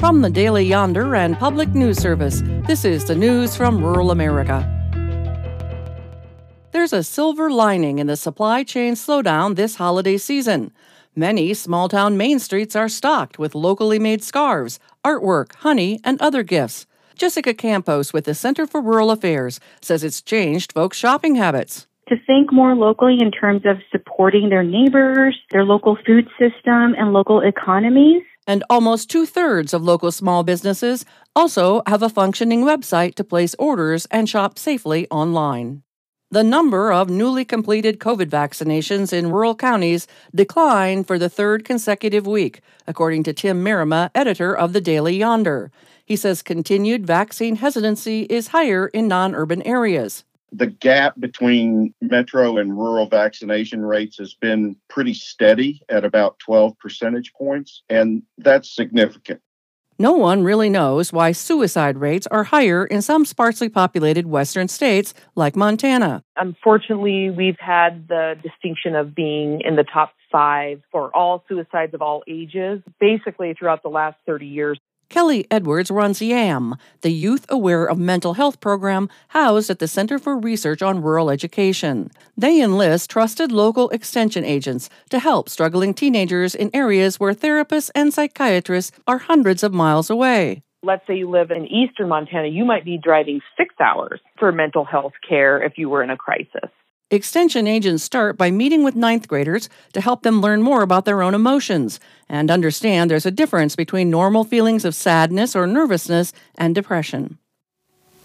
From 0.00 0.20
the 0.20 0.30
Daily 0.30 0.64
Yonder 0.64 1.14
and 1.14 1.38
Public 1.38 1.70
News 1.70 1.98
Service, 1.98 2.42
this 2.66 2.84
is 2.84 3.04
the 3.04 3.14
news 3.14 3.56
from 3.56 3.82
rural 3.82 4.10
America. 4.10 4.70
There's 6.72 6.92
a 6.92 7.02
silver 7.02 7.50
lining 7.50 7.98
in 7.98 8.06
the 8.06 8.16
supply 8.16 8.64
chain 8.64 8.94
slowdown 8.94 9.56
this 9.56 9.76
holiday 9.76 10.18
season. 10.18 10.72
Many 11.16 11.54
small 11.54 11.88
town 11.88 12.16
main 12.16 12.38
streets 12.38 12.76
are 12.76 12.88
stocked 12.88 13.38
with 13.38 13.54
locally 13.54 13.98
made 13.98 14.22
scarves, 14.22 14.78
artwork, 15.04 15.54
honey, 15.56 16.00
and 16.04 16.20
other 16.20 16.42
gifts. 16.42 16.86
Jessica 17.16 17.54
Campos 17.54 18.12
with 18.12 18.24
the 18.24 18.34
Center 18.34 18.66
for 18.66 18.82
Rural 18.82 19.10
Affairs 19.10 19.60
says 19.80 20.02
it's 20.02 20.20
changed 20.20 20.72
folks' 20.72 20.98
shopping 20.98 21.36
habits. 21.36 21.86
To 22.08 22.16
think 22.26 22.52
more 22.52 22.74
locally 22.74 23.16
in 23.20 23.30
terms 23.30 23.62
of 23.64 23.78
supporting 23.90 24.50
their 24.50 24.64
neighbors, 24.64 25.38
their 25.50 25.64
local 25.64 25.96
food 26.04 26.28
system, 26.38 26.94
and 26.98 27.12
local 27.14 27.40
economies. 27.40 28.22
And 28.46 28.62
almost 28.68 29.10
two 29.10 29.24
thirds 29.24 29.72
of 29.72 29.82
local 29.82 30.12
small 30.12 30.42
businesses 30.42 31.04
also 31.34 31.82
have 31.86 32.02
a 32.02 32.10
functioning 32.10 32.64
website 32.64 33.14
to 33.14 33.24
place 33.24 33.54
orders 33.58 34.06
and 34.10 34.28
shop 34.28 34.58
safely 34.58 35.08
online. 35.10 35.82
The 36.30 36.42
number 36.42 36.92
of 36.92 37.08
newly 37.08 37.44
completed 37.44 38.00
COVID 38.00 38.26
vaccinations 38.26 39.12
in 39.12 39.30
rural 39.30 39.54
counties 39.54 40.06
declined 40.34 41.06
for 41.06 41.18
the 41.18 41.28
third 41.28 41.64
consecutive 41.64 42.26
week, 42.26 42.60
according 42.86 43.22
to 43.24 43.32
Tim 43.32 43.64
Marema, 43.64 44.10
editor 44.14 44.54
of 44.54 44.72
the 44.72 44.80
Daily 44.80 45.16
Yonder. 45.16 45.70
He 46.04 46.16
says 46.16 46.42
continued 46.42 47.06
vaccine 47.06 47.56
hesitancy 47.56 48.22
is 48.22 48.48
higher 48.48 48.88
in 48.88 49.06
non 49.06 49.34
urban 49.34 49.62
areas. 49.62 50.24
The 50.56 50.68
gap 50.68 51.18
between 51.18 51.94
metro 52.00 52.58
and 52.58 52.78
rural 52.78 53.08
vaccination 53.08 53.84
rates 53.84 54.18
has 54.18 54.34
been 54.34 54.76
pretty 54.88 55.12
steady 55.12 55.82
at 55.88 56.04
about 56.04 56.38
12 56.38 56.78
percentage 56.78 57.32
points, 57.32 57.82
and 57.88 58.22
that's 58.38 58.72
significant. 58.72 59.40
No 59.98 60.12
one 60.12 60.44
really 60.44 60.70
knows 60.70 61.12
why 61.12 61.32
suicide 61.32 61.98
rates 61.98 62.28
are 62.28 62.44
higher 62.44 62.86
in 62.86 63.02
some 63.02 63.24
sparsely 63.24 63.68
populated 63.68 64.26
western 64.28 64.68
states 64.68 65.12
like 65.34 65.56
Montana. 65.56 66.22
Unfortunately, 66.36 67.30
we've 67.30 67.58
had 67.58 68.06
the 68.06 68.36
distinction 68.40 68.94
of 68.94 69.12
being 69.12 69.60
in 69.60 69.74
the 69.74 69.84
top 69.84 70.12
five 70.30 70.82
for 70.92 71.14
all 71.16 71.44
suicides 71.48 71.94
of 71.94 72.02
all 72.02 72.22
ages, 72.28 72.80
basically 73.00 73.54
throughout 73.54 73.82
the 73.82 73.88
last 73.88 74.16
30 74.26 74.46
years. 74.46 74.78
Kelly 75.14 75.46
Edwards 75.48 75.92
runs 75.92 76.20
YAM, 76.20 76.74
the 77.02 77.12
Youth 77.12 77.46
Aware 77.48 77.84
of 77.84 78.00
Mental 78.00 78.34
Health 78.34 78.58
program 78.58 79.08
housed 79.28 79.70
at 79.70 79.78
the 79.78 79.86
Center 79.86 80.18
for 80.18 80.36
Research 80.36 80.82
on 80.82 81.02
Rural 81.02 81.30
Education. 81.30 82.10
They 82.36 82.60
enlist 82.60 83.10
trusted 83.10 83.52
local 83.52 83.90
extension 83.90 84.44
agents 84.44 84.90
to 85.10 85.20
help 85.20 85.48
struggling 85.48 85.94
teenagers 85.94 86.56
in 86.56 86.68
areas 86.74 87.20
where 87.20 87.32
therapists 87.32 87.92
and 87.94 88.12
psychiatrists 88.12 88.90
are 89.06 89.18
hundreds 89.18 89.62
of 89.62 89.72
miles 89.72 90.10
away. 90.10 90.64
Let's 90.82 91.06
say 91.06 91.14
you 91.14 91.30
live 91.30 91.52
in 91.52 91.64
eastern 91.66 92.08
Montana, 92.08 92.48
you 92.48 92.64
might 92.64 92.84
be 92.84 92.98
driving 92.98 93.40
six 93.56 93.72
hours 93.80 94.18
for 94.36 94.50
mental 94.50 94.84
health 94.84 95.12
care 95.26 95.62
if 95.62 95.78
you 95.78 95.88
were 95.88 96.02
in 96.02 96.10
a 96.10 96.16
crisis. 96.16 96.70
Extension 97.10 97.66
agents 97.66 98.02
start 98.02 98.38
by 98.38 98.50
meeting 98.50 98.82
with 98.82 98.96
ninth 98.96 99.28
graders 99.28 99.68
to 99.92 100.00
help 100.00 100.22
them 100.22 100.40
learn 100.40 100.62
more 100.62 100.82
about 100.82 101.04
their 101.04 101.22
own 101.22 101.34
emotions 101.34 102.00
and 102.30 102.50
understand 102.50 103.10
there's 103.10 103.26
a 103.26 103.30
difference 103.30 103.76
between 103.76 104.08
normal 104.08 104.42
feelings 104.42 104.86
of 104.86 104.94
sadness 104.94 105.54
or 105.54 105.66
nervousness 105.66 106.32
and 106.56 106.74
depression. 106.74 107.38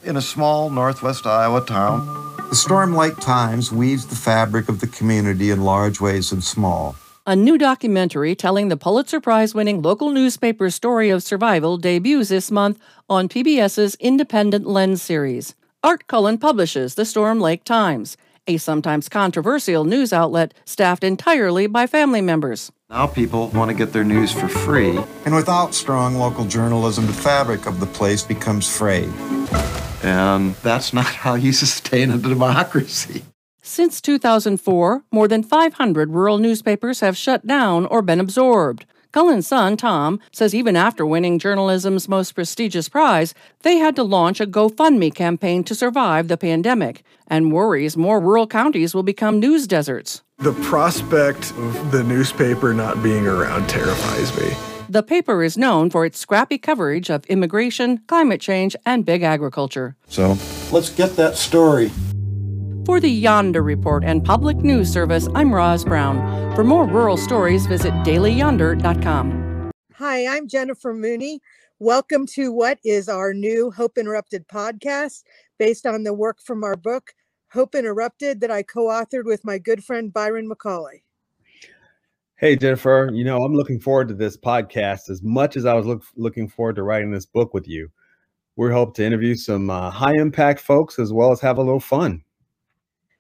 In 0.06 0.16
a 0.16 0.22
small 0.22 0.70
northwest 0.70 1.26
Iowa 1.26 1.66
town, 1.66 2.06
the 2.50 2.56
Storm 2.56 2.96
Lake 2.96 3.18
Times 3.18 3.70
weaves 3.70 4.06
the 4.06 4.16
fabric 4.16 4.70
of 4.70 4.80
the 4.80 4.88
community 4.88 5.52
in 5.52 5.66
large 5.66 6.00
ways 6.00 6.32
and 6.32 6.42
small. 6.42 6.96
A 7.28 7.36
new 7.36 7.58
documentary 7.58 8.34
telling 8.34 8.70
the 8.70 8.78
Pulitzer 8.78 9.20
Prize 9.20 9.54
winning 9.54 9.82
local 9.82 10.10
newspaper 10.10 10.70
story 10.70 11.10
of 11.10 11.22
survival 11.22 11.78
debuts 11.78 12.30
this 12.30 12.50
month 12.50 12.80
on 13.10 13.28
PBS's 13.28 13.96
Independent 13.96 14.66
Lens 14.66 15.02
series. 15.02 15.54
Art 15.84 16.08
Cullen 16.08 16.38
publishes 16.38 16.96
the 16.96 17.06
Storm 17.06 17.42
Lake 17.42 17.66
Times 17.66 18.18
a 18.50 18.58
sometimes 18.58 19.08
controversial 19.10 19.84
news 19.84 20.12
outlet 20.12 20.54
staffed 20.66 21.04
entirely 21.04 21.68
by 21.68 21.86
family 21.86 22.22
members. 22.22 22.72
Now 22.90 23.06
people 23.06 23.50
want 23.50 23.70
to 23.70 23.78
get 23.78 23.94
their 23.94 24.04
news 24.04 24.32
for 24.32 24.48
free. 24.48 24.98
And 25.26 25.36
without 25.36 25.76
strong 25.76 26.16
local 26.16 26.46
journalism, 26.46 27.06
the 27.06 27.14
fabric 27.14 27.68
of 27.68 27.80
the 27.80 27.86
place 27.86 28.24
becomes 28.24 28.68
frayed. 28.68 29.14
And 30.02 30.56
that's 30.56 30.94
not 30.94 31.06
how 31.06 31.36
you 31.36 31.52
sustain 31.54 32.10
a 32.10 32.18
democracy. 32.18 33.24
Since 33.62 34.02
2004, 34.02 35.04
more 35.12 35.28
than 35.28 35.44
500 35.44 36.10
rural 36.10 36.40
newspapers 36.40 37.02
have 37.02 37.16
shut 37.16 37.46
down 37.46 37.86
or 37.86 38.02
been 38.02 38.20
absorbed. 38.20 38.88
Cullen's 39.12 39.48
son, 39.48 39.76
Tom, 39.76 40.20
says 40.32 40.54
even 40.54 40.76
after 40.76 41.04
winning 41.04 41.40
journalism's 41.40 42.08
most 42.08 42.34
prestigious 42.34 42.88
prize, 42.88 43.34
they 43.64 43.78
had 43.78 43.96
to 43.96 44.04
launch 44.04 44.40
a 44.40 44.46
GoFundMe 44.46 45.14
campaign 45.14 45.64
to 45.64 45.74
survive 45.74 46.28
the 46.28 46.38
pandemic 46.38 47.04
and 47.26 47.52
worries 47.52 47.98
more 47.98 48.20
rural 48.20 48.46
counties 48.46 48.94
will 48.94 49.04
become 49.04 49.40
news 49.40 49.66
deserts. 49.66 50.22
The 50.38 50.54
prospect 50.54 51.52
of 51.52 51.92
the 51.92 52.04
newspaper 52.04 52.74
not 52.74 53.02
being 53.02 53.26
around 53.26 53.68
terrifies 53.68 54.36
me. 54.40 54.56
The 54.88 55.04
paper 55.04 55.44
is 55.44 55.58
known 55.58 55.90
for 55.90 56.06
its 56.06 56.18
scrappy 56.18 56.58
coverage 56.58 57.10
of 57.10 57.26
immigration, 57.26 58.00
climate 58.08 58.42
change, 58.42 58.76
and 58.86 59.06
big 59.06 59.22
agriculture. 59.22 59.96
So, 60.08 60.38
let's 60.72 60.90
get 60.90 61.16
that 61.16 61.36
story. 61.36 61.92
For 62.90 63.00
the 63.00 63.08
Yonder 63.08 63.62
Report 63.62 64.04
and 64.04 64.26
Public 64.26 64.58
News 64.58 64.92
Service, 64.92 65.30
I'm 65.36 65.54
Roz 65.54 65.86
Brown. 65.86 66.56
For 66.56 66.64
more 66.64 66.88
rural 66.88 67.18
stories, 67.18 67.68
visit 67.68 67.94
dailyyonder.com. 68.04 69.72
Hi, 69.94 70.26
I'm 70.26 70.48
Jennifer 70.48 70.92
Mooney. 70.92 71.40
Welcome 71.78 72.26
to 72.34 72.52
what 72.52 72.80
is 72.84 73.08
our 73.08 73.32
new 73.32 73.70
Hope 73.70 74.00
Interrupted 74.00 74.48
podcast 74.48 75.22
based 75.60 75.86
on 75.86 76.02
the 76.02 76.16
work 76.16 76.42
from 76.42 76.64
our 76.64 76.76
book, 76.76 77.14
Hope 77.52 77.76
Interrupted, 77.76 78.42
that 78.42 78.50
I 78.50 78.64
co 78.64 78.86
authored 78.86 79.26
with 79.26 79.46
my 79.46 79.60
good 79.60 79.84
friend 79.84 80.12
Byron 80.12 80.50
McCauley. 80.50 81.04
Hey, 82.38 82.56
Jennifer, 82.56 83.12
you 83.14 83.24
know, 83.24 83.44
I'm 83.44 83.54
looking 83.54 83.80
forward 83.80 84.08
to 84.08 84.16
this 84.16 84.36
podcast 84.36 85.12
as 85.12 85.22
much 85.22 85.58
as 85.58 85.68
I 85.68 85.76
was 85.76 85.86
look, 85.86 86.02
looking 86.16 86.50
forward 86.50 86.78
to 86.78 86.82
writing 86.84 87.12
this 87.12 87.28
book 87.28 87.54
with 87.54 87.68
you. 87.68 87.92
We 88.56 88.72
hope 88.72 88.96
to 88.96 89.06
interview 89.06 89.36
some 89.36 89.70
uh, 89.70 89.92
high 89.92 90.16
impact 90.16 90.60
folks 90.60 90.98
as 90.98 91.14
well 91.14 91.32
as 91.32 91.40
have 91.42 91.60
a 91.60 91.62
little 91.62 91.80
fun. 91.80 92.24